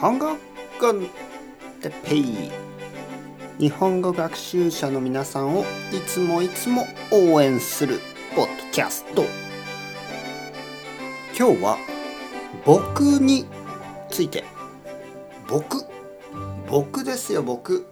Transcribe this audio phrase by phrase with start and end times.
[0.00, 0.36] 本語
[0.80, 1.08] コン
[1.80, 2.50] テペイ
[3.58, 8.00] 日本語学習者の皆さんをいつもいつも応援する
[8.34, 9.24] ポッドキャスト。
[11.38, 11.78] 今日は
[12.64, 13.46] 僕に
[14.10, 14.44] ついて。
[15.46, 15.84] 僕？
[16.68, 17.86] 僕ですよ僕。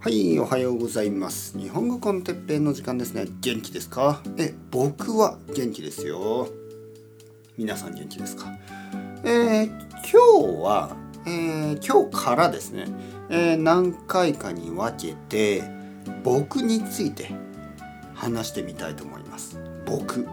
[0.00, 1.58] はい、おはようございます。
[1.58, 3.26] 日本語コンテッペイの時間ですね。
[3.40, 4.22] 元気ですか？
[4.36, 6.46] え、僕は元気ですよ。
[7.56, 8.46] 皆さん元気ですか？
[9.24, 12.86] えー、今日は、えー、今日からですね、
[13.28, 15.64] えー何回かに分けて、
[16.22, 17.32] 僕について
[18.14, 19.58] 話してみたいと思います。
[19.84, 20.20] 僕。
[20.20, 20.28] ね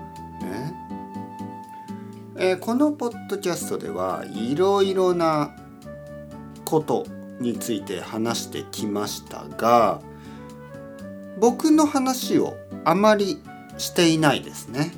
[2.38, 5.56] えーこのポッドキャストではいろいろな
[6.66, 7.08] こと
[7.40, 10.02] について話してきましたが
[11.40, 13.42] 僕の話をあまり
[13.78, 14.94] していないですね。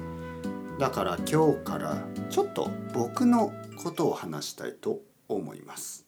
[0.80, 6.06] だから今日からちょっと僕のことを話したいと思います。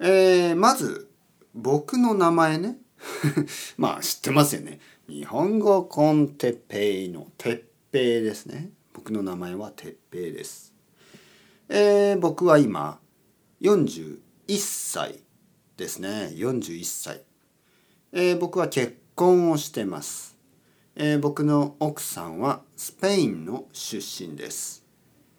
[0.00, 1.08] えーまず
[1.54, 2.78] 僕の名前ね。
[3.78, 4.80] まあ知ってますよね。
[5.08, 8.70] 日本語コンテッペイのてっぺいですね。
[8.92, 10.74] 僕の名前はてっぺいです。
[11.70, 13.00] えー僕は今
[14.46, 15.20] 41歳
[15.78, 16.30] ですね。
[16.34, 17.22] 41歳、
[18.12, 20.36] えー僕は結婚をしてます、
[20.96, 24.84] えー僕の奥さんはスペインの出身です、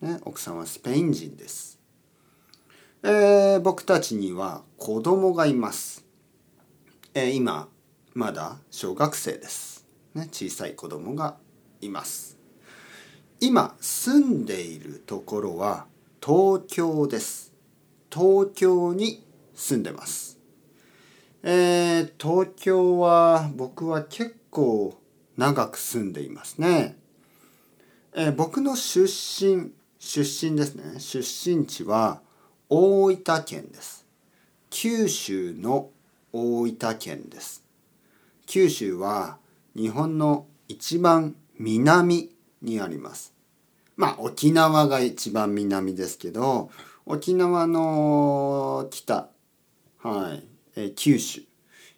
[0.01, 1.79] ね、奥さんはスペイン人です、
[3.03, 6.03] えー僕たちには子供がいます、
[7.13, 7.67] えー今
[8.15, 11.37] まだ小学生です、ね、小さい子供が
[11.79, 12.39] います。
[13.39, 15.85] 今住んでいるところは
[16.25, 17.54] 東京です。
[18.15, 20.39] 東京に住んでます。
[21.43, 24.97] えー東京は僕は結構
[25.35, 26.97] 長く住んでいますね。
[28.13, 32.21] えー僕の出身出身ですね出身地は
[32.69, 34.05] 大分県です。
[34.69, 35.89] 九州の
[36.31, 37.65] 大分県です。
[38.45, 39.39] 九州は
[39.75, 43.33] 日本の一番南にあります。
[43.97, 46.69] まあ沖縄が一番南ですけど
[47.07, 49.29] 沖縄の北
[49.99, 50.43] はい、
[50.75, 51.43] え九州。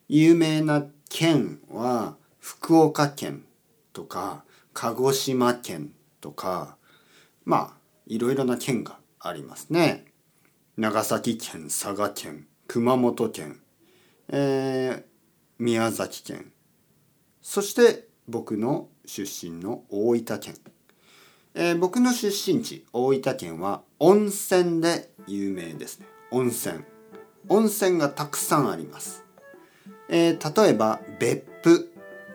[0.09, 3.45] 有名な県は福岡県
[3.93, 6.77] とか鹿児島県とか
[7.45, 10.05] まあいろいろな県がありますね。
[10.75, 13.61] 長崎県佐賀県熊本県、
[14.27, 15.03] えー
[15.59, 16.51] 宮崎県。
[17.41, 20.55] そして僕の出身の大分県。
[21.59, 26.05] えー僕の出身地大分県は温泉で有名ですね。
[26.29, 26.83] 温泉。
[27.49, 29.23] 温泉がたくさんあります、
[30.09, 31.89] えー例えば別府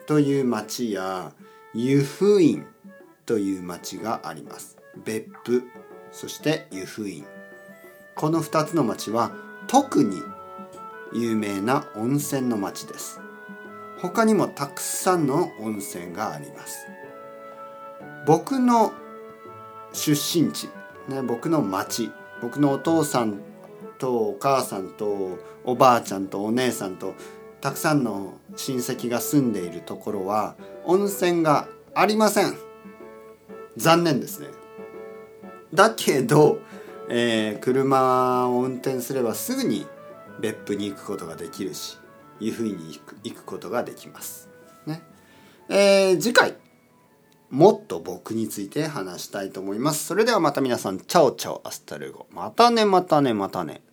[0.07, 1.31] という町や
[1.73, 2.65] 湯布院
[3.25, 4.77] という町があります。
[5.05, 5.63] 別府
[6.11, 7.25] そして湯布院。
[8.15, 9.31] この2つの町は
[9.67, 10.17] 特に
[11.13, 13.21] 有名な温泉の町です。
[14.01, 16.87] 他にもたくさんの温泉があります。
[18.27, 18.91] 僕の
[19.93, 20.69] 出身地、
[21.07, 22.11] ね、僕の町。
[22.41, 23.39] 僕のお父さん
[23.99, 27.13] とお母さんとおばあちゃんとお姉さんと
[27.61, 32.57] たくさんの親戚が住んでいるところは温泉がありません。
[33.77, 34.47] 残念ですね。
[35.73, 36.59] だけど、
[37.07, 39.87] えー車を運転すればすぐに
[40.41, 41.97] 別府に行くことができるし
[42.41, 44.49] 湯布院に行く行くことができます。
[44.85, 45.01] ね。
[45.69, 46.55] えー次回。
[47.53, 50.05] もっと僕について話したいと思います。
[50.05, 52.25] それではまた皆さん、 chao chao hasta luego。
[52.31, 53.83] またねまたねまたね。